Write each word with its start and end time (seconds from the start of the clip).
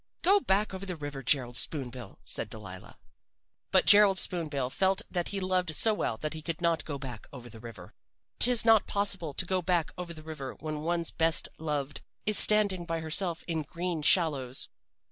"'Go 0.23 0.39
back 0.39 0.73
over 0.73 0.83
the 0.83 0.95
river, 0.95 1.21
Gerald 1.21 1.55
Spoon 1.55 1.91
bill!' 1.91 2.17
said 2.25 2.49
Delilah. 2.49 2.97
"But 3.69 3.85
Gerald 3.85 4.17
Spoon 4.17 4.47
bill 4.47 4.71
felt 4.71 5.03
that 5.11 5.27
he 5.27 5.39
loved 5.39 5.75
so 5.75 5.93
well 5.93 6.17
that 6.17 6.33
he 6.33 6.41
could 6.41 6.59
not 6.59 6.83
go 6.85 6.97
back 6.97 7.27
over 7.31 7.51
the 7.51 7.59
river. 7.59 7.93
"'Tis 8.39 8.65
not 8.65 8.87
possible 8.87 9.35
to 9.35 9.45
go 9.45 9.61
back 9.61 9.91
over 9.99 10.11
the 10.11 10.23
river 10.23 10.55
when 10.59 10.81
one's 10.81 11.11
best 11.11 11.49
loved 11.59 12.01
is 12.25 12.35
standing 12.35 12.83
by 12.83 12.99
herself 13.01 13.43
in 13.47 13.61
green 13.61 14.01
shallows. 14.01 14.69